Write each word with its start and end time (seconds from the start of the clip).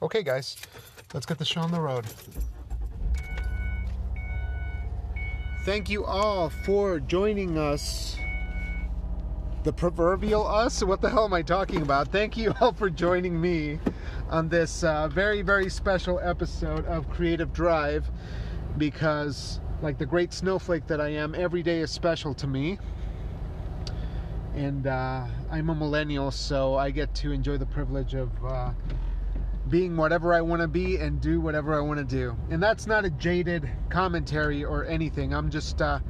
Okay, 0.00 0.22
guys, 0.22 0.56
let's 1.12 1.26
get 1.26 1.38
the 1.38 1.44
show 1.44 1.60
on 1.60 1.72
the 1.72 1.80
road. 1.80 2.06
Thank 5.64 5.90
you 5.90 6.04
all 6.04 6.50
for 6.50 7.00
joining 7.00 7.58
us. 7.58 8.16
The 9.64 9.72
proverbial 9.72 10.46
us? 10.46 10.84
What 10.84 11.00
the 11.00 11.10
hell 11.10 11.24
am 11.24 11.32
I 11.32 11.42
talking 11.42 11.82
about? 11.82 12.12
Thank 12.12 12.36
you 12.36 12.54
all 12.60 12.72
for 12.72 12.88
joining 12.88 13.40
me 13.40 13.80
on 14.30 14.48
this 14.48 14.84
uh, 14.84 15.08
very, 15.08 15.42
very 15.42 15.68
special 15.68 16.20
episode 16.20 16.86
of 16.86 17.10
Creative 17.10 17.52
Drive 17.52 18.08
because, 18.78 19.58
like 19.82 19.98
the 19.98 20.06
great 20.06 20.32
snowflake 20.32 20.86
that 20.86 21.00
I 21.00 21.08
am, 21.08 21.34
every 21.34 21.64
day 21.64 21.80
is 21.80 21.90
special 21.90 22.34
to 22.34 22.46
me. 22.46 22.78
And 24.54 24.86
uh, 24.86 25.26
I'm 25.50 25.70
a 25.70 25.74
millennial, 25.74 26.30
so 26.30 26.76
I 26.76 26.92
get 26.92 27.12
to 27.16 27.32
enjoy 27.32 27.58
the 27.58 27.66
privilege 27.66 28.14
of. 28.14 28.30
Uh, 28.44 28.70
being 29.68 29.96
whatever 29.96 30.32
I 30.32 30.40
want 30.40 30.62
to 30.62 30.68
be 30.68 30.96
and 30.96 31.20
do 31.20 31.40
whatever 31.40 31.76
I 31.76 31.80
want 31.80 31.98
to 31.98 32.04
do. 32.04 32.36
And 32.50 32.62
that's 32.62 32.86
not 32.86 33.04
a 33.04 33.10
jaded 33.10 33.68
commentary 33.90 34.64
or 34.64 34.84
anything. 34.86 35.34
I'm 35.34 35.50
just 35.50 35.82
uh, 35.82 36.00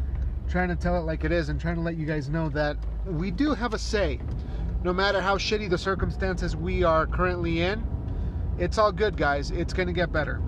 trying 0.49 0.69
to 0.69 0.77
tell 0.77 0.97
it 0.97 1.03
like 1.03 1.25
it 1.25 1.33
is 1.33 1.49
and 1.49 1.61
trying 1.61 1.77
to 1.77 1.81
let 1.81 1.97
you 1.97 2.07
guys 2.07 2.29
know 2.29 2.49
that 2.51 2.77
we 3.07 3.31
do 3.31 3.55
have 3.55 3.75
a 3.75 3.79
say. 3.79 4.21
No 4.85 4.93
matter 4.93 5.21
how 5.21 5.37
shitty 5.37 5.69
the 5.69 5.79
circumstances 5.79 6.57
we 6.57 6.85
are 6.85 7.07
currently 7.07 7.63
in, 7.63 7.85
it's 8.59 8.79
all 8.79 8.93
good, 8.93 9.17
guys. 9.17 9.51
It's 9.51 9.73
going 9.73 9.89
to 9.89 9.93
get 9.93 10.13
better. 10.13 10.41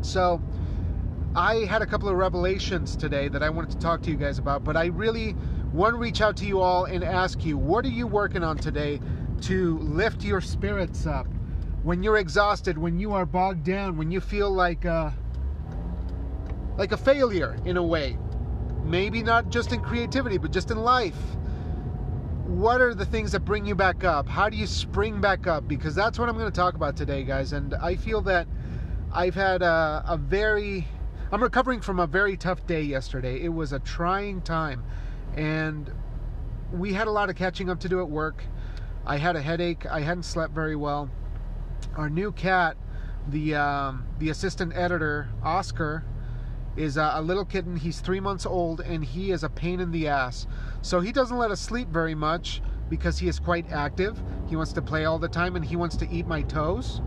So, 0.00 0.42
I 1.34 1.64
had 1.64 1.80
a 1.80 1.86
couple 1.86 2.08
of 2.10 2.16
revelations 2.16 2.94
today 2.94 3.28
that 3.28 3.42
I 3.42 3.48
wanted 3.48 3.70
to 3.70 3.78
talk 3.78 4.02
to 4.02 4.10
you 4.10 4.16
guys 4.16 4.38
about, 4.38 4.64
but 4.64 4.76
I 4.76 4.86
really 4.86 5.34
want 5.72 5.94
to 5.94 5.98
reach 5.98 6.20
out 6.20 6.36
to 6.38 6.44
you 6.44 6.60
all 6.60 6.84
and 6.84 7.02
ask 7.02 7.42
you 7.44 7.56
what 7.56 7.86
are 7.86 7.90
you 7.90 8.06
working 8.06 8.44
on 8.44 8.58
today 8.58 9.00
to 9.42 9.78
lift 9.78 10.24
your 10.24 10.42
spirits 10.42 11.06
up? 11.06 11.26
When 11.82 12.02
you're 12.02 12.18
exhausted, 12.18 12.78
when 12.78 12.98
you 12.98 13.12
are 13.12 13.26
bogged 13.26 13.64
down, 13.64 13.96
when 13.96 14.10
you 14.10 14.20
feel 14.20 14.50
like 14.50 14.84
a, 14.84 15.12
like 16.76 16.92
a 16.92 16.96
failure 16.96 17.56
in 17.64 17.76
a 17.76 17.82
way, 17.82 18.16
maybe 18.84 19.22
not 19.22 19.50
just 19.50 19.72
in 19.72 19.80
creativity, 19.80 20.38
but 20.38 20.52
just 20.52 20.70
in 20.70 20.78
life. 20.78 21.16
What 22.46 22.80
are 22.80 22.94
the 22.94 23.04
things 23.04 23.32
that 23.32 23.40
bring 23.40 23.64
you 23.64 23.74
back 23.74 24.04
up? 24.04 24.28
How 24.28 24.48
do 24.48 24.56
you 24.56 24.66
spring 24.66 25.20
back 25.20 25.46
up? 25.46 25.66
Because 25.66 25.94
that's 25.94 26.18
what 26.18 26.28
I'm 26.28 26.36
going 26.36 26.50
to 26.50 26.56
talk 26.56 26.74
about 26.74 26.96
today, 26.96 27.24
guys. 27.24 27.52
And 27.52 27.74
I 27.74 27.96
feel 27.96 28.20
that 28.22 28.46
I've 29.12 29.34
had 29.34 29.62
a, 29.62 30.04
a 30.06 30.16
very, 30.16 30.86
I'm 31.32 31.42
recovering 31.42 31.80
from 31.80 31.98
a 31.98 32.06
very 32.06 32.36
tough 32.36 32.64
day 32.66 32.82
yesterday. 32.82 33.40
It 33.40 33.48
was 33.48 33.72
a 33.72 33.78
trying 33.80 34.42
time. 34.42 34.84
And 35.34 35.90
we 36.72 36.92
had 36.92 37.08
a 37.08 37.10
lot 37.10 37.28
of 37.28 37.36
catching 37.36 37.70
up 37.70 37.80
to 37.80 37.88
do 37.88 38.00
at 38.00 38.08
work. 38.08 38.44
I 39.04 39.16
had 39.16 39.34
a 39.34 39.42
headache. 39.42 39.86
I 39.86 40.00
hadn't 40.00 40.24
slept 40.24 40.54
very 40.54 40.76
well 40.76 41.10
our 41.96 42.08
new 42.08 42.32
cat, 42.32 42.76
the 43.28 43.54
um, 43.54 44.04
the 44.18 44.30
assistant 44.30 44.72
editor 44.74 45.28
Oscar, 45.42 46.04
is 46.76 46.96
a, 46.96 47.12
a, 47.14 47.22
little 47.22 47.44
kitten. 47.44 47.76
He's 47.76 48.00
three 48.00 48.20
months 48.20 48.46
old 48.46 48.80
and 48.80 49.04
he 49.04 49.30
is 49.30 49.44
a 49.44 49.48
pain 49.48 49.80
in 49.80 49.90
the 49.90 50.08
ass. 50.08 50.46
So 50.80 51.00
he 51.00 51.12
doesn't 51.12 51.36
let 51.36 51.50
us 51.50 51.60
sleep 51.60 51.88
very 51.88 52.14
much 52.14 52.62
because 52.88 53.18
he 53.18 53.28
is 53.28 53.38
quite 53.38 53.70
active. 53.70 54.20
He 54.48 54.56
wants 54.56 54.72
to 54.74 54.82
play 54.82 55.04
all 55.04 55.18
the 55.18 55.28
time 55.28 55.56
and 55.56 55.64
he 55.64 55.76
wants 55.76 55.96
to 55.96 56.10
eat 56.10 56.26
my 56.26 56.42
toes. 56.42 57.00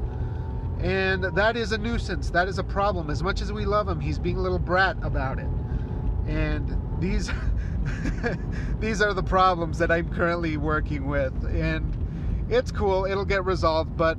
And 0.81 1.23
that 1.23 1.57
is 1.57 1.71
a 1.71 1.77
nuisance. 1.77 2.29
That 2.29 2.47
is 2.47 2.59
a 2.59 2.63
problem. 2.63 3.09
As 3.09 3.23
much 3.23 3.41
as 3.41 3.51
we 3.51 3.65
love 3.65 3.87
him, 3.87 3.99
he's 3.99 4.19
being 4.19 4.37
a 4.37 4.41
little 4.41 4.59
brat 4.59 4.97
about 5.01 5.39
it. 5.39 5.47
And 6.27 6.79
these 6.99 7.31
these 8.79 9.01
are 9.01 9.13
the 9.13 9.23
problems 9.23 9.77
that 9.77 9.91
I'm 9.91 10.09
currently 10.09 10.57
working 10.57 11.07
with. 11.07 11.33
And 11.45 11.95
it's 12.49 12.71
cool. 12.71 13.05
It'll 13.05 13.25
get 13.25 13.45
resolved, 13.45 13.97
but 13.97 14.17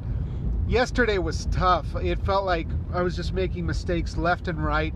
yesterday 0.66 1.18
was 1.18 1.46
tough. 1.46 1.94
It 1.96 2.20
felt 2.24 2.44
like 2.44 2.68
I 2.92 3.02
was 3.02 3.16
just 3.16 3.32
making 3.32 3.66
mistakes 3.66 4.16
left 4.16 4.48
and 4.48 4.62
right, 4.62 4.94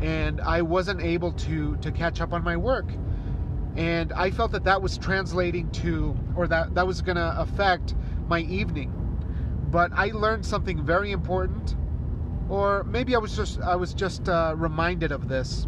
and 0.00 0.40
I 0.40 0.62
wasn't 0.62 1.00
able 1.02 1.32
to 1.32 1.76
to 1.76 1.90
catch 1.92 2.20
up 2.20 2.32
on 2.32 2.44
my 2.44 2.56
work. 2.56 2.86
And 3.76 4.12
I 4.12 4.30
felt 4.30 4.52
that 4.52 4.64
that 4.64 4.82
was 4.82 4.98
translating 4.98 5.70
to, 5.70 6.16
or 6.36 6.48
that 6.48 6.74
that 6.74 6.86
was 6.86 7.00
going 7.02 7.16
to 7.16 7.40
affect 7.40 7.94
my 8.26 8.40
evening. 8.40 8.92
But 9.70 9.92
I 9.94 10.06
learned 10.06 10.44
something 10.44 10.82
very 10.84 11.12
important, 11.12 11.76
or 12.48 12.84
maybe 12.84 13.14
I 13.14 13.18
was 13.18 13.36
just 13.36 13.60
I 13.60 13.76
was 13.76 13.94
just 13.94 14.28
uh, 14.28 14.54
reminded 14.56 15.12
of 15.12 15.28
this, 15.28 15.66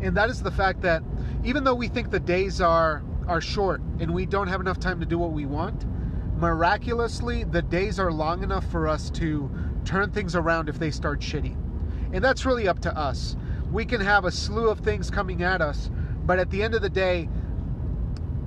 and 0.00 0.16
that 0.16 0.30
is 0.30 0.42
the 0.42 0.50
fact 0.50 0.80
that 0.82 1.02
even 1.44 1.64
though 1.64 1.74
we 1.74 1.88
think 1.88 2.10
the 2.10 2.20
days 2.20 2.60
are 2.60 3.02
are 3.26 3.40
short 3.40 3.82
and 4.00 4.14
we 4.14 4.24
don't 4.24 4.48
have 4.48 4.60
enough 4.60 4.80
time 4.80 5.00
to 5.00 5.06
do 5.06 5.18
what 5.18 5.32
we 5.32 5.44
want, 5.44 5.84
miraculously, 6.38 7.44
the 7.44 7.62
days 7.62 7.98
are 7.98 8.12
long 8.12 8.42
enough 8.42 8.64
for 8.70 8.88
us 8.88 9.10
to 9.10 9.50
turn 9.84 10.10
things 10.10 10.34
around 10.34 10.68
if 10.68 10.78
they 10.78 10.90
start 10.90 11.20
shitty. 11.20 11.56
And 12.12 12.24
that's 12.24 12.46
really 12.46 12.68
up 12.68 12.78
to 12.80 12.96
us. 12.96 13.36
We 13.70 13.84
can 13.84 14.00
have 14.00 14.24
a 14.24 14.30
slew 14.30 14.70
of 14.70 14.80
things 14.80 15.10
coming 15.10 15.42
at 15.42 15.60
us, 15.60 15.90
but 16.24 16.38
at 16.38 16.50
the 16.50 16.62
end 16.62 16.74
of 16.74 16.82
the 16.82 16.88
day, 16.88 17.28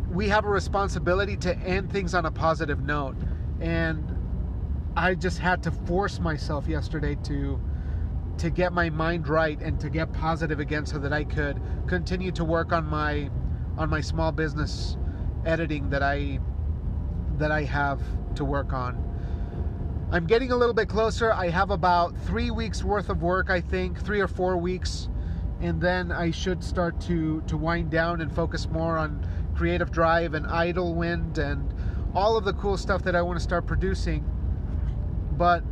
we 0.09 0.29
have 0.29 0.45
a 0.45 0.49
responsibility 0.49 1.37
to 1.37 1.57
end 1.59 1.91
things 1.91 2.13
on 2.13 2.25
a 2.25 2.31
positive 2.31 2.81
note. 2.81 3.15
And 3.59 4.03
I 4.95 5.15
just 5.15 5.37
had 5.37 5.63
to 5.63 5.71
force 5.71 6.19
myself 6.19 6.67
yesterday 6.67 7.15
to 7.23 7.59
to 8.37 8.49
get 8.49 8.73
my 8.73 8.89
mind 8.89 9.27
right 9.27 9.59
and 9.61 9.79
to 9.79 9.89
get 9.89 10.11
positive 10.13 10.59
again 10.59 10.85
so 10.85 10.97
that 10.97 11.13
I 11.13 11.23
could 11.23 11.61
continue 11.85 12.31
to 12.31 12.43
work 12.43 12.71
on 12.71 12.85
my 12.85 13.29
on 13.77 13.89
my 13.89 14.01
small 14.01 14.31
business 14.31 14.97
editing 15.45 15.89
that 15.91 16.01
I 16.01 16.39
that 17.41 17.51
I 17.51 17.63
have 17.63 18.01
to 18.35 18.45
work 18.45 18.71
on. 18.71 19.11
I'm 20.11 20.25
getting 20.25 20.51
a 20.51 20.55
little 20.55 20.73
bit 20.73 20.89
closer. 20.89 21.33
I 21.33 21.49
have 21.49 21.71
about 21.71 22.15
three 22.25 22.51
weeks 22.51 22.83
worth 22.83 23.09
of 23.09 23.21
work, 23.21 23.49
I 23.49 23.61
think, 23.61 23.99
three 23.99 24.19
or 24.19 24.27
four 24.27 24.57
weeks, 24.57 25.09
and 25.59 25.81
then 25.81 26.11
I 26.11 26.31
should 26.31 26.63
start 26.63 26.99
to 27.01 27.41
to 27.47 27.57
wind 27.57 27.89
down 27.91 28.21
and 28.21 28.33
focus 28.33 28.69
more 28.69 28.97
on 28.97 29.27
creative 29.55 29.91
drive 29.91 30.33
and 30.33 30.45
Idlewind 30.47 31.37
and 31.37 31.73
all 32.13 32.37
of 32.37 32.45
the 32.45 32.53
cool 32.53 32.77
stuff 32.77 33.03
that 33.03 33.15
I 33.15 33.21
want 33.21 33.39
to 33.39 33.43
start 33.43 33.65
producing. 33.65 34.23
But 35.37 35.63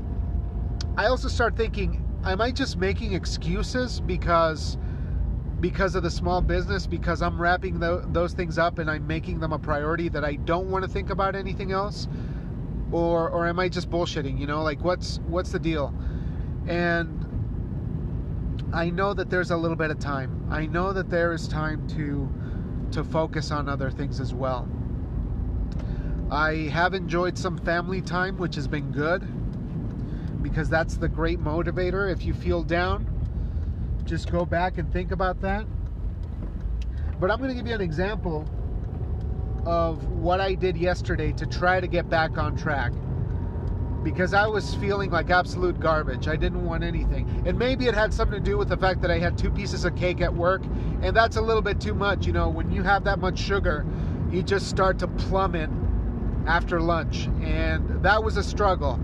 I 0.98 1.06
also 1.06 1.28
start 1.28 1.56
thinking, 1.56 2.04
am 2.24 2.42
I 2.42 2.52
just 2.52 2.78
making 2.78 3.14
excuses 3.14 4.00
because 4.00 4.78
because 5.60 5.96
of 5.96 6.04
the 6.04 6.12
small 6.12 6.42
business, 6.42 6.88
because 6.88 7.22
I'm 7.22 7.42
wrapping 7.42 7.80
the, 7.80 8.04
those 8.12 8.34
things 8.34 8.58
up 8.58 8.80
and 8.80 8.90
I'm 8.90 9.06
making 9.06 9.40
them 9.40 9.52
a 9.52 9.60
priority 9.60 10.10
that 10.10 10.24
I 10.24 10.36
don't 10.36 10.70
want 10.70 10.84
to 10.86 10.90
think 10.90 11.10
about 11.10 11.36
anything 11.36 11.72
else? 11.72 12.08
Or, 12.92 13.30
or 13.30 13.48
am 13.48 13.60
I 13.60 13.70
just 13.70 13.90
bullshitting? 13.90 14.40
You 14.40 14.48
know, 14.48 14.64
like 14.64 14.84
what's 14.84 15.20
what's 15.28 15.52
the 15.52 15.60
deal? 15.60 15.94
And 16.68 17.26
I 18.74 18.90
know 18.90 19.14
that 19.14 19.30
there's 19.30 19.52
a 19.52 19.58
little 19.58 19.78
bit 19.78 19.92
of 19.92 20.00
time. 20.00 20.48
I 20.50 20.66
know 20.66 20.94
that 20.94 21.10
there 21.10 21.34
is 21.34 21.48
time 21.48 21.88
to 21.90 22.30
to 22.92 23.04
focus 23.04 23.52
on 23.52 23.70
other 23.70 23.92
things 23.92 24.20
as 24.20 24.34
well. 24.34 24.68
I 26.32 26.70
have 26.72 26.94
enjoyed 26.94 27.38
some 27.38 27.58
family 27.58 28.02
time, 28.02 28.38
which 28.38 28.56
has 28.56 28.68
been 28.68 28.92
good 28.92 29.28
because 30.42 30.70
that's 30.70 30.96
the 30.96 31.08
great 31.08 31.40
motivator. 31.40 32.12
If 32.12 32.24
you 32.24 32.34
feel 32.34 32.64
down, 32.64 33.09
just 34.06 34.32
go 34.32 34.46
back 34.46 34.78
and 34.78 34.92
think 34.92 35.12
about 35.12 35.42
that. 35.42 35.66
But 37.20 37.32
I'm 37.32 37.38
going 37.38 37.50
to 37.50 37.56
give 37.56 37.68
you 37.68 37.76
an 37.76 37.82
example 37.82 38.48
of 39.66 40.04
what 40.10 40.40
I 40.40 40.56
did 40.56 40.78
yesterday 40.78 41.34
to 41.34 41.46
try 41.46 41.80
to 41.80 41.88
get 41.88 42.10
back 42.10 42.38
on 42.38 42.56
track. 42.56 42.94
Because 44.04 44.34
I 44.34 44.48
was 44.48 44.76
feeling 44.76 45.12
like 45.12 45.30
absolute 45.30 45.78
garbage. 45.80 46.30
I 46.30 46.38
didn't 46.38 46.64
want 46.66 46.86
anything. 46.86 47.44
And 47.46 47.60
maybe 47.60 47.88
it 47.88 47.94
had 47.94 48.14
something 48.14 48.42
to 48.42 48.50
do 48.50 48.58
with 48.58 48.70
the 48.70 48.78
fact 48.78 49.02
that 49.02 49.12
I 49.12 49.20
had 49.20 49.38
two 49.38 49.52
pieces 49.52 49.84
of 49.84 49.96
cake 49.98 50.22
at 50.22 50.34
work. 50.34 50.64
And 51.02 51.14
that's 51.14 51.36
a 51.36 51.42
little 51.42 51.62
bit 51.62 51.82
too 51.82 51.94
much. 51.94 52.26
You 52.26 52.32
know, 52.32 52.48
when 52.48 52.72
you 52.72 52.82
have 52.84 53.04
that 53.04 53.20
much 53.20 53.38
sugar, 53.38 53.86
you 54.32 54.42
just 54.42 54.70
start 54.70 55.00
to 55.00 55.08
plummet 55.08 55.70
after 56.48 56.80
lunch. 56.80 57.28
And 57.42 58.02
that 58.02 58.24
was 58.24 58.38
a 58.38 58.44
struggle. 58.44 58.98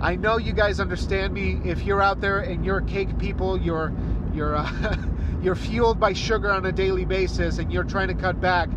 I 0.00 0.16
know 0.16 0.38
you 0.38 0.52
guys 0.52 0.80
understand 0.80 1.32
me. 1.32 1.60
If 1.64 1.84
you're 1.84 2.02
out 2.02 2.20
there 2.20 2.40
and 2.40 2.64
you're 2.64 2.80
cake 2.80 3.16
people, 3.18 3.56
you're 3.56 3.92
you're 4.34 4.56
uh, 4.56 4.96
you're 5.42 5.54
fueled 5.54 5.98
by 5.98 6.12
sugar 6.12 6.50
on 6.50 6.66
a 6.66 6.72
daily 6.72 7.04
basis 7.04 7.58
and 7.58 7.72
you're 7.72 7.84
trying 7.84 8.08
to 8.08 8.14
cut 8.14 8.40
back, 8.40 8.68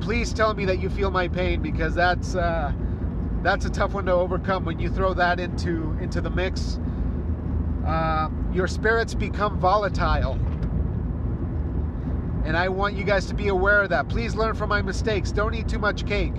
please 0.00 0.32
tell 0.32 0.54
me 0.54 0.64
that 0.64 0.80
you 0.80 0.90
feel 0.90 1.10
my 1.10 1.28
pain 1.28 1.62
because 1.62 1.94
that's 1.94 2.34
uh, 2.34 2.72
that's 3.42 3.64
a 3.64 3.70
tough 3.70 3.94
one 3.94 4.06
to 4.06 4.12
overcome 4.12 4.64
when 4.64 4.78
you 4.78 4.88
throw 4.90 5.14
that 5.14 5.40
into 5.40 5.96
into 6.00 6.20
the 6.20 6.30
mix. 6.30 6.78
Uh, 7.86 8.28
your 8.52 8.66
spirits 8.66 9.14
become 9.14 9.58
volatile. 9.60 10.38
And 12.44 12.56
I 12.56 12.68
want 12.68 12.96
you 12.96 13.04
guys 13.04 13.26
to 13.26 13.34
be 13.34 13.48
aware 13.48 13.82
of 13.82 13.90
that. 13.90 14.08
Please 14.08 14.36
learn 14.36 14.54
from 14.54 14.68
my 14.68 14.80
mistakes. 14.80 15.32
Don't 15.32 15.54
eat 15.54 15.68
too 15.68 15.80
much 15.80 16.06
cake. 16.06 16.34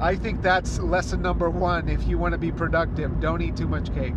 I 0.00 0.16
think 0.16 0.42
that's 0.42 0.78
lesson 0.80 1.22
number 1.22 1.50
one 1.50 1.88
if 1.88 2.06
you 2.08 2.18
want 2.18 2.32
to 2.32 2.38
be 2.38 2.50
productive. 2.50 3.20
Don't 3.20 3.40
eat 3.42 3.56
too 3.56 3.68
much 3.68 3.92
cake. 3.94 4.14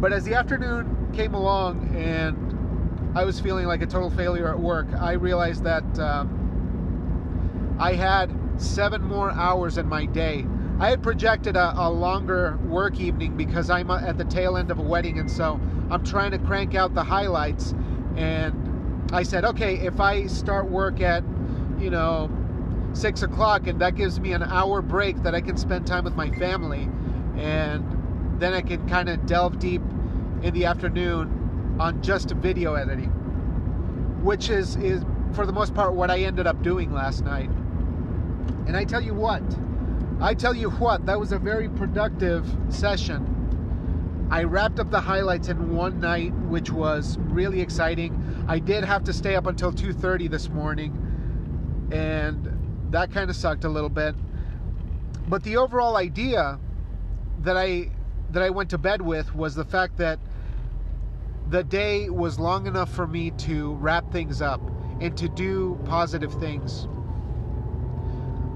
But 0.00 0.12
as 0.12 0.24
the 0.24 0.34
afternoon 0.34 1.12
came 1.12 1.34
along 1.34 1.94
and 1.94 3.16
I 3.16 3.24
was 3.24 3.38
feeling 3.40 3.66
like 3.66 3.82
a 3.82 3.86
total 3.86 4.10
failure 4.10 4.48
at 4.48 4.58
work, 4.58 4.88
I 4.98 5.12
realized 5.12 5.64
that 5.64 5.98
um, 5.98 7.76
I 7.78 7.92
had 7.94 8.30
seven 8.56 9.02
more 9.02 9.30
hours 9.30 9.78
in 9.78 9.86
my 9.86 10.06
day 10.06 10.46
I 10.80 10.88
had 10.88 11.02
projected 11.02 11.56
a, 11.56 11.78
a, 11.78 11.90
longer 11.90 12.58
work 12.64 12.98
evening 13.00 13.36
because 13.36 13.68
I'm 13.68 13.90
at 13.90 14.16
the 14.16 14.24
tail 14.24 14.56
end 14.56 14.70
of 14.70 14.78
a 14.78 14.82
wedding, 14.82 15.18
and 15.18 15.30
so 15.30 15.60
I'm 15.90 16.02
trying 16.02 16.30
to 16.30 16.38
crank 16.38 16.74
out 16.74 16.94
the 16.94 17.04
highlights. 17.04 17.74
And 18.16 19.12
I 19.12 19.22
said, 19.22 19.44
okay, 19.44 19.74
if 19.76 20.00
I 20.00 20.26
start 20.26 20.70
work 20.70 21.02
at, 21.02 21.22
you 21.78 21.90
know, 21.90 22.30
six 22.94 23.20
o'clock, 23.20 23.66
and 23.66 23.78
that 23.82 23.94
gives 23.94 24.18
me 24.20 24.32
an 24.32 24.42
hour 24.42 24.80
break 24.80 25.22
that 25.22 25.34
I 25.34 25.42
can 25.42 25.58
spend 25.58 25.86
time 25.86 26.02
with 26.02 26.16
my 26.16 26.30
family, 26.30 26.88
and 27.36 27.84
then 28.40 28.54
I 28.54 28.62
can 28.62 28.88
kind 28.88 29.08
of 29.08 29.26
delve 29.26 29.58
deep 29.58 29.82
in 30.42 30.54
the 30.54 30.64
afternoon 30.64 31.76
on 31.78 32.02
just 32.02 32.30
video 32.30 32.74
editing, 32.74 33.10
which 34.22 34.50
is 34.50 34.76
is 34.76 35.04
for 35.32 35.46
the 35.46 35.52
most 35.52 35.74
part 35.74 35.94
what 35.94 36.10
I 36.10 36.20
ended 36.20 36.46
up 36.46 36.62
doing 36.62 36.92
last 36.92 37.24
night. 37.24 37.50
And 38.66 38.76
I 38.76 38.84
tell 38.84 39.00
you 39.00 39.14
what 39.14 39.42
I 40.22 40.34
tell 40.34 40.54
you 40.54 40.68
what, 40.68 41.06
that 41.06 41.18
was 41.18 41.32
a 41.32 41.38
very 41.38 41.70
productive 41.70 42.46
session. 42.68 44.28
I 44.30 44.42
wrapped 44.44 44.78
up 44.78 44.90
the 44.90 45.00
highlights 45.00 45.48
in 45.48 45.74
one 45.74 45.98
night, 45.98 46.34
which 46.48 46.70
was 46.70 47.16
really 47.18 47.62
exciting. 47.62 48.22
I 48.46 48.58
did 48.58 48.84
have 48.84 49.02
to 49.04 49.14
stay 49.14 49.34
up 49.34 49.46
until 49.46 49.72
2:30 49.72 50.28
this 50.28 50.50
morning, 50.50 50.92
and 51.90 52.50
that 52.90 53.10
kind 53.10 53.30
of 53.30 53.36
sucked 53.36 53.64
a 53.64 53.68
little 53.70 53.88
bit. 53.88 54.14
But 55.26 55.42
the 55.42 55.56
overall 55.56 55.96
idea 55.96 56.58
that 57.42 57.56
I 57.56 57.90
that 58.32 58.42
I 58.42 58.50
went 58.50 58.70
to 58.70 58.78
bed 58.78 59.02
with 59.02 59.34
was 59.34 59.54
the 59.54 59.64
fact 59.64 59.96
that 59.98 60.18
the 61.48 61.64
day 61.64 62.08
was 62.10 62.38
long 62.38 62.66
enough 62.66 62.92
for 62.92 63.06
me 63.06 63.32
to 63.32 63.74
wrap 63.74 64.12
things 64.12 64.40
up 64.40 64.60
and 65.00 65.16
to 65.16 65.28
do 65.28 65.78
positive 65.84 66.32
things. 66.34 66.86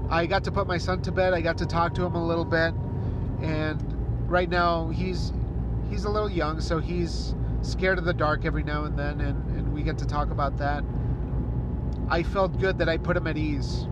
I 0.09 0.25
got 0.27 0.43
to 0.45 0.51
put 0.51 0.67
my 0.67 0.77
son 0.77 1.01
to 1.01 1.11
bed. 1.11 1.33
I 1.33 1.41
got 1.41 1.57
to 1.57 1.65
talk 1.65 1.93
to 1.95 2.03
him 2.03 2.15
a 2.15 2.25
little 2.25 2.45
bit, 2.45 2.73
and 3.41 4.29
right 4.29 4.49
now 4.49 4.89
he's 4.89 5.33
he's 5.89 6.05
a 6.05 6.09
little 6.09 6.29
young, 6.29 6.61
so 6.61 6.79
he's 6.79 7.35
scared 7.61 7.97
of 7.97 8.05
the 8.05 8.13
dark 8.13 8.45
every 8.45 8.63
now 8.63 8.85
and 8.85 8.97
then, 8.97 9.19
and, 9.19 9.57
and 9.57 9.73
we 9.73 9.81
get 9.81 9.97
to 9.97 10.05
talk 10.05 10.29
about 10.29 10.57
that. 10.57 10.83
I 12.07 12.21
felt 12.21 12.59
good 12.59 12.77
that 12.77 12.87
I 12.87 12.97
put 12.97 13.17
him 13.17 13.25
at 13.27 13.37
ease. 13.37 13.87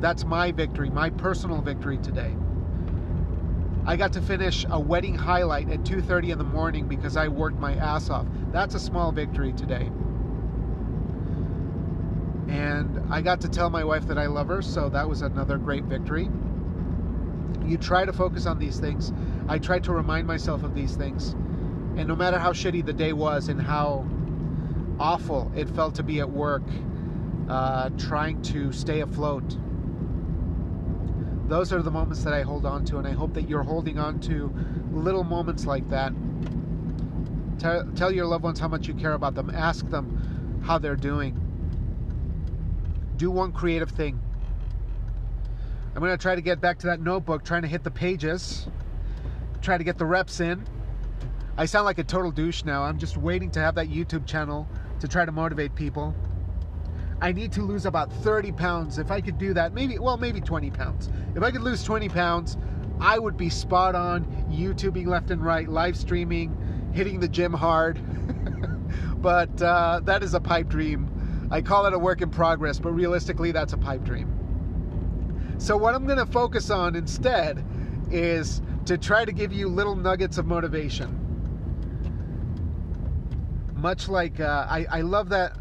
That's 0.00 0.24
my 0.24 0.50
victory, 0.52 0.90
my 0.90 1.10
personal 1.10 1.60
victory 1.60 1.98
today. 1.98 2.34
I 3.86 3.96
got 3.96 4.14
to 4.14 4.22
finish 4.22 4.64
a 4.70 4.80
wedding 4.80 5.14
highlight 5.14 5.70
at 5.70 5.84
2:30 5.84 6.30
in 6.30 6.38
the 6.38 6.44
morning 6.44 6.88
because 6.88 7.18
I 7.18 7.28
worked 7.28 7.58
my 7.58 7.74
ass 7.74 8.08
off. 8.08 8.26
That's 8.50 8.74
a 8.74 8.80
small 8.80 9.12
victory 9.12 9.52
today. 9.52 9.90
And 12.48 13.02
I 13.10 13.20
got 13.20 13.42
to 13.42 13.48
tell 13.48 13.68
my 13.68 13.84
wife 13.84 14.06
that 14.06 14.16
I 14.16 14.26
love 14.26 14.48
her, 14.48 14.62
so 14.62 14.88
that 14.88 15.06
was 15.08 15.20
another 15.20 15.58
great 15.58 15.84
victory. 15.84 16.30
You 17.66 17.76
try 17.76 18.06
to 18.06 18.12
focus 18.12 18.46
on 18.46 18.58
these 18.58 18.78
things. 18.78 19.12
I 19.48 19.58
tried 19.58 19.84
to 19.84 19.92
remind 19.92 20.26
myself 20.26 20.62
of 20.62 20.74
these 20.74 20.96
things. 20.96 21.32
And 21.96 22.06
no 22.08 22.16
matter 22.16 22.38
how 22.38 22.52
shitty 22.52 22.86
the 22.86 22.92
day 22.92 23.12
was 23.12 23.48
and 23.48 23.60
how 23.60 24.06
awful 24.98 25.52
it 25.54 25.68
felt 25.68 25.94
to 25.96 26.02
be 26.02 26.20
at 26.20 26.30
work, 26.30 26.62
uh, 27.48 27.90
trying 27.98 28.40
to 28.42 28.72
stay 28.72 29.00
afloat, 29.00 29.56
those 31.46 31.72
are 31.72 31.82
the 31.82 31.90
moments 31.90 32.24
that 32.24 32.32
I 32.32 32.42
hold 32.42 32.66
on 32.66 32.84
to, 32.86 32.98
and 32.98 33.06
I 33.06 33.12
hope 33.12 33.34
that 33.34 33.48
you're 33.48 33.62
holding 33.62 33.98
on 33.98 34.20
to 34.20 34.54
little 34.92 35.24
moments 35.24 35.66
like 35.66 35.88
that. 35.90 36.12
Tell, 37.58 37.84
tell 37.92 38.12
your 38.12 38.26
loved 38.26 38.44
ones 38.44 38.58
how 38.58 38.68
much 38.68 38.88
you 38.88 38.94
care 38.94 39.12
about 39.12 39.34
them. 39.34 39.50
Ask 39.50 39.88
them 39.90 40.60
how 40.64 40.78
they're 40.78 40.96
doing 40.96 41.40
do 43.16 43.30
one 43.30 43.52
creative 43.52 43.90
thing. 43.90 44.20
I'm 45.94 46.00
going 46.00 46.10
to 46.10 46.20
try 46.20 46.34
to 46.34 46.40
get 46.40 46.60
back 46.60 46.78
to 46.80 46.88
that 46.88 47.00
notebook, 47.00 47.44
trying 47.44 47.62
to 47.62 47.68
hit 47.68 47.84
the 47.84 47.90
pages, 47.90 48.66
try 49.62 49.78
to 49.78 49.84
get 49.84 49.98
the 49.98 50.04
reps 50.04 50.40
in. 50.40 50.66
I 51.56 51.66
sound 51.66 51.84
like 51.84 51.98
a 51.98 52.04
total 52.04 52.32
douche 52.32 52.64
now. 52.64 52.82
I'm 52.82 52.98
just 52.98 53.16
waiting 53.16 53.50
to 53.52 53.60
have 53.60 53.76
that 53.76 53.88
YouTube 53.88 54.26
channel 54.26 54.68
to 54.98 55.06
try 55.06 55.24
to 55.24 55.30
motivate 55.30 55.74
people. 55.74 56.14
I 57.20 57.32
need 57.32 57.52
to 57.52 57.62
lose 57.62 57.86
about 57.86 58.12
30 58.12 58.52
pounds. 58.52 58.98
If 58.98 59.10
I 59.10 59.20
could 59.20 59.38
do 59.38 59.54
that, 59.54 59.72
maybe, 59.72 59.98
well, 59.98 60.16
maybe 60.16 60.40
20 60.40 60.70
pounds. 60.70 61.08
If 61.34 61.42
I 61.42 61.50
could 61.50 61.62
lose 61.62 61.82
20 61.82 62.08
pounds, 62.08 62.56
I 63.00 63.18
would 63.18 63.36
be 63.36 63.48
spot 63.48 63.94
on 63.94 64.24
YouTubing 64.50 65.06
left 65.06 65.30
and 65.30 65.44
right, 65.44 65.68
live 65.68 65.96
streaming, 65.96 66.56
hitting 66.92 67.20
the 67.20 67.28
gym 67.28 67.52
hard. 67.52 68.00
but 69.22 69.60
uh, 69.62 70.00
that 70.04 70.22
is 70.22 70.34
a 70.34 70.40
pipe 70.40 70.68
dream 70.68 71.10
I 71.50 71.62
call 71.62 71.86
it 71.86 71.92
a 71.92 71.98
work 71.98 72.20
in 72.20 72.30
progress, 72.30 72.78
but 72.78 72.92
realistically, 72.92 73.52
that's 73.52 73.72
a 73.74 73.76
pipe 73.76 74.02
dream. 74.02 74.28
So, 75.58 75.76
what 75.76 75.94
I'm 75.94 76.04
going 76.04 76.18
to 76.18 76.26
focus 76.26 76.70
on 76.70 76.96
instead 76.96 77.64
is 78.10 78.60
to 78.86 78.98
try 78.98 79.24
to 79.24 79.32
give 79.32 79.52
you 79.52 79.68
little 79.68 79.94
nuggets 79.94 80.38
of 80.38 80.46
motivation. 80.46 81.20
Much 83.74 84.08
like 84.08 84.40
uh, 84.40 84.66
I, 84.68 84.86
I 84.90 85.00
love 85.02 85.28
that 85.28 85.56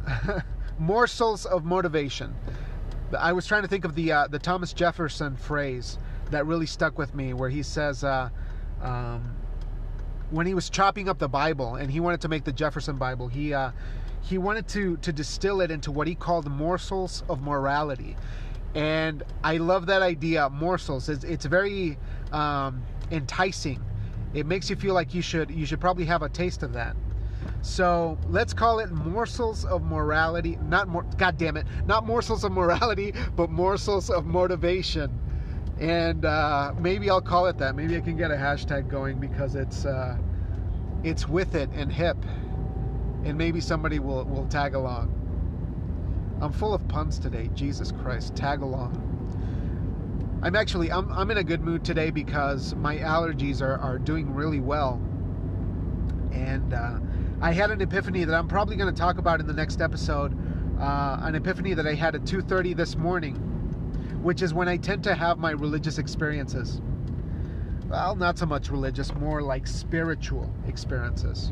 morsels 0.79 1.45
of 1.45 1.65
motivation. 1.65 2.35
I 3.17 3.33
was 3.33 3.45
trying 3.45 3.61
to 3.61 3.67
think 3.67 3.85
of 3.85 3.95
the 3.95 4.11
uh, 4.11 4.27
the 4.27 4.39
Thomas 4.39 4.73
Jefferson 4.73 5.35
phrase 5.35 5.97
that 6.31 6.45
really 6.45 6.65
stuck 6.65 6.97
with 6.97 7.13
me, 7.13 7.33
where 7.33 7.49
he 7.49 7.61
says, 7.61 8.03
uh, 8.03 8.29
um, 8.81 9.35
when 10.31 10.47
he 10.47 10.53
was 10.53 10.69
chopping 10.69 11.07
up 11.07 11.19
the 11.19 11.27
Bible 11.27 11.75
and 11.75 11.91
he 11.91 11.99
wanted 11.99 12.21
to 12.21 12.27
make 12.27 12.43
the 12.43 12.51
Jefferson 12.51 12.97
Bible, 12.97 13.27
he 13.27 13.53
uh, 13.53 13.71
he 14.21 14.37
wanted 14.37 14.67
to 14.69 14.97
to 14.97 15.13
distill 15.13 15.61
it 15.61 15.69
into 15.69 15.91
what 15.91 16.07
he 16.07 16.15
called 16.15 16.49
morsels 16.49 17.23
of 17.29 17.41
morality. 17.41 18.15
And 18.75 19.21
i 19.43 19.57
love 19.57 19.85
that 19.85 20.01
idea 20.01 20.49
morsels 20.49 21.07
it's, 21.07 21.23
it's 21.23 21.45
very 21.45 21.97
um, 22.31 22.81
enticing. 23.11 23.79
It 24.33 24.47
makes 24.47 24.67
you 24.67 24.75
feel 24.75 24.95
like 24.95 25.13
you 25.13 25.21
should 25.21 25.51
you 25.51 25.65
should 25.65 25.79
probably 25.79 26.05
have 26.05 26.23
a 26.23 26.29
taste 26.29 26.63
of 26.63 26.73
that 26.73 26.95
so 27.61 28.17
let's 28.29 28.53
call 28.53 28.79
it 28.79 28.91
morsels 28.91 29.65
of 29.65 29.83
morality 29.83 30.57
not 30.67 30.87
more 30.87 31.03
god 31.17 31.37
damn 31.37 31.57
it 31.57 31.65
not 31.85 32.05
morsels 32.05 32.43
of 32.43 32.51
morality 32.51 33.13
but 33.35 33.49
morsels 33.49 34.09
of 34.09 34.25
motivation 34.25 35.19
and 35.79 36.25
uh, 36.25 36.73
maybe 36.79 37.09
i'll 37.09 37.21
call 37.21 37.45
it 37.47 37.57
that 37.57 37.75
maybe 37.75 37.95
i 37.97 37.99
can 38.01 38.15
get 38.17 38.31
a 38.31 38.35
hashtag 38.35 38.87
going 38.87 39.19
because 39.19 39.55
it's 39.55 39.85
uh, 39.85 40.17
it's 41.03 41.27
with 41.27 41.55
it 41.55 41.69
and 41.73 41.91
hip 41.91 42.17
and 43.25 43.37
maybe 43.37 43.61
somebody 43.61 43.99
will, 43.99 44.25
will 44.25 44.45
tag 44.47 44.75
along. 44.75 45.19
I'm 46.41 46.51
full 46.51 46.73
of 46.73 46.85
puns 46.87 47.19
today. 47.19 47.49
Jesus 47.53 47.91
Christ, 47.91 48.35
tag 48.35 48.61
along. 48.61 49.09
I'm 50.41 50.55
actually 50.55 50.91
I'm, 50.91 51.11
I'm 51.11 51.31
in 51.31 51.37
a 51.37 51.43
good 51.43 51.61
mood 51.61 51.85
today 51.85 52.09
because 52.09 52.75
my 52.75 52.97
allergies 52.97 53.61
are, 53.61 53.77
are 53.77 53.97
doing 53.97 54.33
really 54.33 54.59
well. 54.59 55.01
And 56.33 56.73
uh, 56.73 56.99
I 57.43 57.51
had 57.51 57.71
an 57.71 57.81
epiphany 57.81 58.23
that 58.23 58.33
I'm 58.33 58.47
probably 58.47 58.77
going 58.77 58.93
to 58.93 58.97
talk 58.97 59.17
about 59.17 59.41
in 59.41 59.47
the 59.47 59.53
next 59.53 59.81
episode. 59.81 60.33
Uh, 60.79 61.17
an 61.21 61.35
epiphany 61.35 61.73
that 61.73 61.85
I 61.85 61.93
had 61.93 62.15
at 62.15 62.23
2:30 62.23 62.73
this 62.73 62.95
morning, 62.95 63.35
which 64.23 64.41
is 64.41 64.53
when 64.53 64.69
I 64.69 64.77
tend 64.77 65.03
to 65.03 65.13
have 65.13 65.37
my 65.39 65.51
religious 65.51 65.97
experiences. 65.97 66.81
Well, 67.89 68.15
not 68.15 68.37
so 68.37 68.45
much 68.45 68.69
religious, 68.69 69.13
more 69.13 69.41
like 69.41 69.67
spiritual 69.67 70.49
experiences 70.67 71.51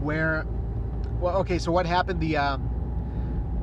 where 0.00 0.46
well 1.20 1.38
okay 1.38 1.58
so 1.58 1.72
what 1.72 1.86
happened 1.86 2.20
the 2.20 2.36
um, 2.36 2.70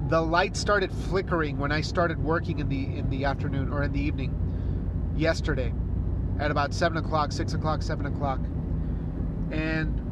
the 0.09 0.19
light 0.19 0.57
started 0.57 0.91
flickering 0.91 1.59
when 1.59 1.71
I 1.71 1.81
started 1.81 2.21
working 2.21 2.57
in 2.57 2.69
the 2.69 2.97
in 2.97 3.09
the 3.11 3.25
afternoon 3.25 3.71
or 3.71 3.83
in 3.83 3.93
the 3.93 4.01
evening 4.01 4.33
yesterday 5.15 5.71
at 6.39 6.49
about 6.49 6.73
seven 6.73 6.97
o'clock, 6.97 7.31
six 7.31 7.53
o'clock, 7.53 7.83
seven 7.83 8.07
o'clock, 8.07 8.39
and 9.51 10.02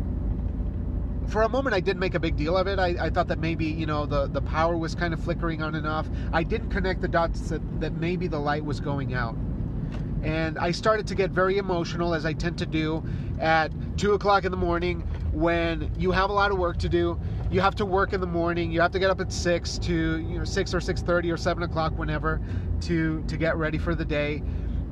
for 1.31 1.43
a 1.43 1.49
moment 1.49 1.73
I 1.73 1.79
didn't 1.79 1.99
make 1.99 2.13
a 2.13 2.19
big 2.19 2.35
deal 2.35 2.57
of 2.57 2.67
it. 2.67 2.77
I, 2.77 3.05
I, 3.05 3.09
thought 3.09 3.27
that 3.29 3.39
maybe 3.39 3.65
you 3.65 3.85
know 3.85 4.05
the 4.05 4.27
the 4.27 4.41
power 4.41 4.77
was 4.77 4.93
kind 4.93 5.13
of 5.13 5.23
flickering 5.23 5.61
on 5.61 5.75
and 5.75 5.87
off. 5.87 6.07
I 6.33 6.43
didn't 6.43 6.69
connect 6.69 7.01
the 7.01 7.07
dots 7.07 7.49
that, 7.49 7.61
that 7.79 7.93
maybe 7.93 8.27
the 8.27 8.39
light 8.39 8.63
was 8.63 8.79
going 8.79 9.13
out, 9.13 9.35
and 10.23 10.59
I 10.59 10.71
started 10.71 11.07
to 11.07 11.15
get 11.15 11.31
very 11.31 11.57
emotional 11.57 12.13
as 12.13 12.25
I 12.25 12.33
tend 12.33 12.57
to 12.59 12.65
do 12.65 13.03
at 13.39 13.71
two 13.97 14.13
o'clock 14.13 14.43
in 14.43 14.51
the 14.51 14.57
morning 14.57 15.01
when 15.31 15.89
you 15.97 16.11
have 16.11 16.29
a 16.29 16.33
lot 16.33 16.51
of 16.51 16.57
work 16.57 16.77
to 16.79 16.89
do. 16.89 17.19
You 17.49 17.61
have 17.61 17.75
to 17.75 17.85
work 17.85 18.13
in 18.13 18.21
the 18.21 18.27
morning. 18.27 18.71
You 18.71 18.81
have 18.81 18.91
to 18.91 18.99
get 18.99 19.09
up 19.09 19.21
at 19.21 19.31
six 19.31 19.77
to 19.79 19.93
you 19.93 20.37
know 20.37 20.43
six 20.43 20.73
or 20.73 20.81
six 20.81 21.01
thirty 21.01 21.31
or 21.31 21.37
seven 21.37 21.63
o'clock, 21.63 21.97
whenever, 21.97 22.41
to 22.81 23.23
to 23.23 23.37
get 23.37 23.55
ready 23.55 23.77
for 23.77 23.95
the 23.95 24.05
day, 24.05 24.43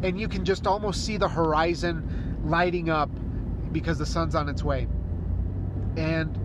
and 0.03 0.19
you 0.19 0.29
can 0.29 0.45
just 0.45 0.65
almost 0.65 1.05
see 1.05 1.17
the 1.17 1.27
horizon 1.27 2.37
lighting 2.45 2.89
up 2.89 3.09
because 3.73 3.97
the 3.97 4.05
sun's 4.05 4.35
on 4.35 4.49
its 4.49 4.63
way, 4.63 4.87
and 5.99 6.39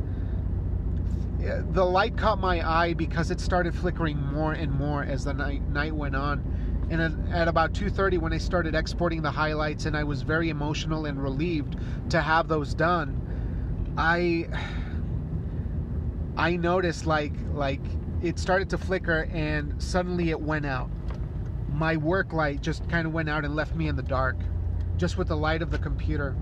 the 1.72 1.84
light 1.84 2.16
caught 2.16 2.40
my 2.40 2.66
eye 2.68 2.94
because 2.94 3.30
it 3.30 3.40
started 3.40 3.74
flickering 3.74 4.18
more 4.18 4.52
and 4.54 4.72
more 4.72 5.04
as 5.04 5.24
the 5.24 5.34
night 5.34 5.62
night 5.70 5.94
went 5.94 6.16
on. 6.16 6.42
And 6.90 7.00
at, 7.32 7.48
about 7.48 7.72
2:30, 7.74 8.18
when 8.18 8.32
I 8.32 8.38
started 8.38 8.74
exporting 8.74 9.22
the 9.22 9.30
highlights, 9.30 9.86
and 9.86 9.96
I 9.96 10.04
was 10.04 10.22
very 10.22 10.50
emotional 10.50 11.06
and 11.06 11.22
relieved 11.22 11.76
to 12.10 12.20
have 12.20 12.48
those 12.48 12.74
done, 12.74 13.20
I 13.98 14.48
I 16.36 16.56
noticed 16.56 17.06
like 17.06 17.34
like 17.52 17.82
it 18.22 18.38
started 18.38 18.70
to 18.70 18.78
flicker 18.78 19.28
and 19.32 19.82
suddenly 19.82 20.30
it 20.30 20.40
went 20.40 20.66
out. 20.66 20.90
my 21.68 21.96
work 21.96 22.32
light 22.32 22.60
just 22.62 22.88
kind 22.88 23.06
of 23.06 23.12
went 23.12 23.28
out 23.28 23.44
and 23.44 23.54
left 23.54 23.74
me 23.74 23.88
in 23.88 23.96
the 23.96 24.02
dark, 24.02 24.36
just 24.96 25.18
with 25.18 25.28
the 25.28 25.36
light 25.36 25.62
of 25.62 25.70
the 25.70 25.78
computer. 25.78 26.36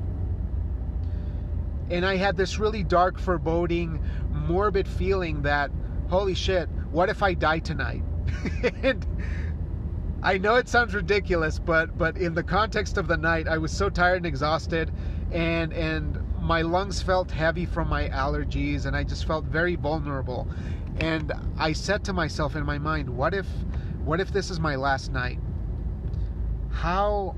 And 1.93 2.07
I 2.07 2.17
had 2.17 2.39
this 2.39 2.59
really 2.59 2.83
dark, 2.83 3.19
foreboding, 3.19 4.03
morbid 4.31 4.89
feeling 4.89 5.43
that, 5.43 5.71
holy 6.09 6.33
shit, 6.33 6.71
what 6.91 7.11
if 7.11 7.23
I 7.23 7.35
die 7.35 7.59
tonight? 7.59 8.03
and 8.83 9.07
I 10.23 10.39
know 10.39 10.55
it 10.55 10.71
sounds 10.71 10.95
ridiculous, 10.95 11.59
but 11.59 11.99
but 11.99 12.17
in 12.17 12.33
the 12.33 12.43
context 12.43 12.97
of 12.97 13.09
the 13.09 13.19
night, 13.19 13.47
I 13.47 13.59
was 13.59 13.73
so 13.73 13.91
tired 13.91 14.17
and 14.17 14.27
exhausted, 14.27 14.91
and 15.33 15.75
and 15.75 16.19
my 16.41 16.63
lungs 16.63 17.03
felt 17.03 17.31
heavy 17.31 17.67
from 17.67 17.89
my 17.89 18.09
allergies, 18.09 18.87
and 18.87 18.97
I 18.97 19.05
just 19.05 19.27
felt 19.27 19.45
very 19.45 19.77
vulnerable. 19.77 20.49
And 20.99 21.31
I 21.59 21.75
said 21.75 22.05
to 22.05 22.15
myself 22.15 22.57
in 22.57 22.65
my 22.65 22.79
mind, 22.79 23.11
what 23.11 23.35
if 23.35 23.47
what 24.03 24.19
if 24.19 24.33
this 24.33 24.51
is 24.51 24.59
my 24.59 24.77
last 24.77 25.13
night? 25.13 25.41
How 26.71 27.37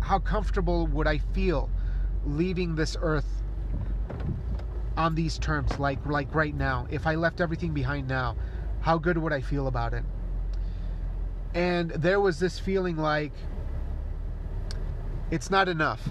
how 0.00 0.18
comfortable 0.18 0.86
would 0.88 1.06
I 1.06 1.18
feel 1.18 1.70
leaving 2.26 2.74
this 2.74 2.96
earth 3.00 3.44
on 4.96 5.14
these 5.14 5.38
terms 5.38 5.78
like 5.78 6.04
like 6.06 6.34
right 6.34 6.54
now? 6.54 6.86
If 6.90 7.06
I 7.06 7.14
left 7.14 7.40
everything 7.40 7.72
behind 7.72 8.08
now, 8.08 8.36
how 8.80 8.98
good 8.98 9.18
would 9.18 9.32
I 9.32 9.40
feel 9.40 9.66
about 9.66 9.94
it? 9.94 10.04
and 11.56 11.90
there 11.92 12.20
was 12.20 12.38
this 12.38 12.58
feeling 12.58 12.96
like 12.98 13.32
it's 15.30 15.50
not 15.50 15.70
enough 15.70 16.06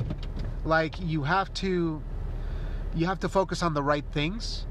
like 0.65 0.99
you 0.99 1.21
have 1.21 1.53
to 1.53 2.01
you 2.95 3.05
have 3.05 3.19
to 3.19 3.29
focus 3.29 3.61
on 3.61 3.75
the 3.75 3.83
right 3.83 4.05
things 4.11 4.65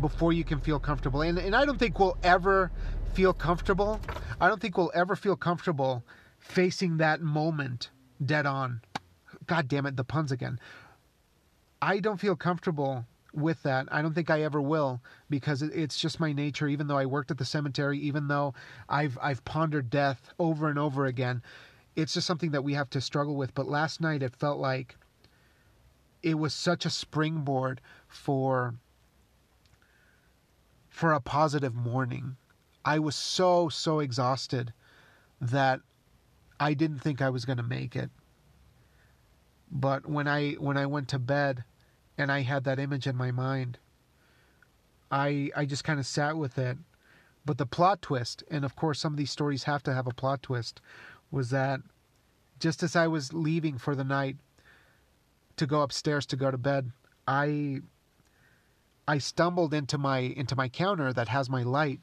before 0.00 0.32
you 0.32 0.44
can 0.44 0.60
feel 0.60 0.78
comfortable 0.78 1.22
and, 1.22 1.38
and 1.38 1.56
i 1.56 1.64
don't 1.64 1.78
think 1.78 1.98
we'll 1.98 2.16
ever 2.22 2.70
feel 3.14 3.32
comfortable 3.32 4.00
i 4.40 4.46
don't 4.46 4.60
think 4.60 4.76
we'll 4.78 4.92
ever 4.94 5.16
feel 5.16 5.34
comfortable 5.34 6.04
facing 6.38 6.98
that 6.98 7.20
moment 7.20 7.90
dead 8.24 8.46
on 8.46 8.80
god 9.46 9.66
damn 9.66 9.86
it 9.86 9.96
the 9.96 10.04
puns 10.04 10.30
again 10.30 10.56
i 11.82 11.98
don't 11.98 12.20
feel 12.20 12.36
comfortable 12.36 13.04
with 13.32 13.62
that. 13.62 13.88
I 13.90 14.02
don't 14.02 14.14
think 14.14 14.30
I 14.30 14.42
ever 14.42 14.60
will 14.60 15.00
because 15.30 15.62
it's 15.62 15.98
just 15.98 16.20
my 16.20 16.32
nature. 16.32 16.68
Even 16.68 16.86
though 16.86 16.98
I 16.98 17.06
worked 17.06 17.30
at 17.30 17.38
the 17.38 17.44
cemetery, 17.44 17.98
even 17.98 18.28
though 18.28 18.54
I've 18.88 19.18
I've 19.20 19.44
pondered 19.44 19.90
death 19.90 20.32
over 20.38 20.68
and 20.68 20.78
over 20.78 21.06
again, 21.06 21.42
it's 21.96 22.14
just 22.14 22.26
something 22.26 22.50
that 22.52 22.64
we 22.64 22.74
have 22.74 22.90
to 22.90 23.00
struggle 23.00 23.36
with. 23.36 23.54
But 23.54 23.68
last 23.68 24.00
night 24.00 24.22
it 24.22 24.36
felt 24.36 24.58
like 24.58 24.96
it 26.22 26.38
was 26.38 26.54
such 26.54 26.86
a 26.86 26.90
springboard 26.90 27.80
for 28.08 28.74
for 30.88 31.12
a 31.12 31.20
positive 31.20 31.74
morning. 31.74 32.36
I 32.84 32.98
was 32.98 33.16
so 33.16 33.68
so 33.68 34.00
exhausted 34.00 34.72
that 35.40 35.80
I 36.60 36.74
didn't 36.74 37.00
think 37.00 37.20
I 37.20 37.30
was 37.30 37.44
going 37.44 37.56
to 37.56 37.62
make 37.62 37.96
it. 37.96 38.10
But 39.70 40.06
when 40.06 40.28
I 40.28 40.52
when 40.52 40.76
I 40.76 40.86
went 40.86 41.08
to 41.08 41.18
bed, 41.18 41.64
and 42.18 42.30
I 42.30 42.40
had 42.40 42.64
that 42.64 42.78
image 42.78 43.06
in 43.06 43.16
my 43.16 43.30
mind. 43.30 43.78
I 45.10 45.50
I 45.54 45.64
just 45.64 45.84
kind 45.84 46.00
of 46.00 46.06
sat 46.06 46.36
with 46.36 46.58
it. 46.58 46.78
But 47.44 47.58
the 47.58 47.66
plot 47.66 48.02
twist, 48.02 48.44
and 48.50 48.64
of 48.64 48.76
course 48.76 49.00
some 49.00 49.12
of 49.12 49.16
these 49.16 49.30
stories 49.30 49.64
have 49.64 49.82
to 49.84 49.94
have 49.94 50.06
a 50.06 50.14
plot 50.14 50.42
twist, 50.42 50.80
was 51.30 51.50
that 51.50 51.80
just 52.60 52.82
as 52.82 52.94
I 52.94 53.08
was 53.08 53.32
leaving 53.32 53.78
for 53.78 53.96
the 53.96 54.04
night 54.04 54.36
to 55.56 55.66
go 55.66 55.82
upstairs 55.82 56.24
to 56.26 56.36
go 56.36 56.50
to 56.50 56.58
bed, 56.58 56.92
I 57.26 57.80
I 59.08 59.18
stumbled 59.18 59.74
into 59.74 59.98
my 59.98 60.18
into 60.18 60.54
my 60.54 60.68
counter 60.68 61.12
that 61.12 61.28
has 61.28 61.50
my 61.50 61.62
light 61.62 62.00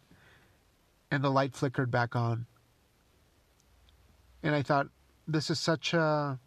and 1.10 1.24
the 1.24 1.32
light 1.32 1.56
flickered 1.56 1.90
back 1.90 2.16
on. 2.16 2.46
And 4.44 4.54
I 4.54 4.62
thought 4.62 4.90
this 5.28 5.50
is 5.50 5.60
such 5.60 5.94
a 5.94 6.40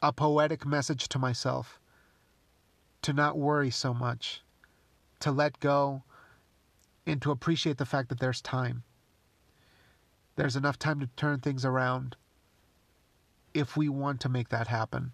a 0.00 0.12
poetic 0.12 0.64
message 0.64 1.08
to 1.08 1.18
myself 1.18 1.77
to 3.02 3.12
not 3.12 3.38
worry 3.38 3.70
so 3.70 3.94
much, 3.94 4.42
to 5.20 5.30
let 5.30 5.60
go, 5.60 6.02
and 7.06 7.22
to 7.22 7.30
appreciate 7.30 7.78
the 7.78 7.86
fact 7.86 8.08
that 8.08 8.20
there's 8.20 8.40
time. 8.40 8.82
There's 10.36 10.56
enough 10.56 10.78
time 10.78 11.00
to 11.00 11.08
turn 11.16 11.40
things 11.40 11.64
around 11.64 12.16
if 13.54 13.76
we 13.76 13.88
want 13.88 14.20
to 14.20 14.28
make 14.28 14.50
that 14.50 14.68
happen. 14.68 15.12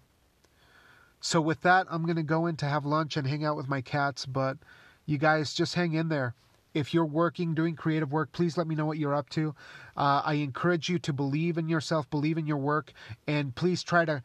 So, 1.19 1.41
with 1.41 1.61
that, 1.61 1.87
I'm 1.89 2.03
going 2.03 2.17
to 2.17 2.23
go 2.23 2.45
in 2.45 2.55
to 2.57 2.67
have 2.67 2.85
lunch 2.85 3.17
and 3.17 3.25
hang 3.25 3.43
out 3.43 3.57
with 3.57 3.67
my 3.67 3.81
cats, 3.81 4.25
but 4.25 4.57
you 5.05 5.17
guys 5.17 5.53
just 5.53 5.73
hang 5.73 5.93
in 5.93 6.09
there. 6.09 6.35
If 6.75 6.93
you're 6.93 7.05
working, 7.05 7.55
doing 7.55 7.75
creative 7.75 8.11
work, 8.11 8.31
please 8.33 8.57
let 8.57 8.67
me 8.67 8.75
know 8.75 8.85
what 8.85 8.97
you're 8.97 9.15
up 9.15 9.29
to. 9.29 9.55
Uh, 9.95 10.21
I 10.23 10.33
encourage 10.35 10.89
you 10.89 10.99
to 10.99 11.13
believe 11.13 11.57
in 11.57 11.69
yourself, 11.69 12.09
believe 12.09 12.37
in 12.37 12.45
your 12.45 12.57
work, 12.57 12.91
and 13.25 13.55
please 13.55 13.81
try 13.81 14.03
to 14.05 14.21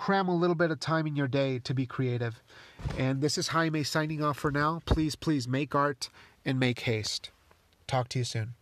cram 0.00 0.28
a 0.28 0.34
little 0.34 0.56
bit 0.56 0.70
of 0.70 0.80
time 0.80 1.06
in 1.06 1.14
your 1.14 1.28
day 1.28 1.58
to 1.58 1.74
be 1.74 1.84
creative. 1.84 2.40
And 2.96 3.20
this 3.20 3.36
is 3.36 3.48
Jaime 3.48 3.84
signing 3.84 4.24
off 4.24 4.38
for 4.38 4.50
now. 4.50 4.80
Please, 4.86 5.14
please 5.14 5.46
make 5.46 5.74
art 5.74 6.08
and 6.42 6.58
make 6.58 6.80
haste. 6.80 7.30
Talk 7.86 8.08
to 8.08 8.18
you 8.18 8.24
soon. 8.24 8.54